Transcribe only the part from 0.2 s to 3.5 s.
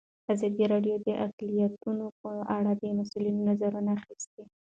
ازادي راډیو د اقلیتونه په اړه د مسؤلینو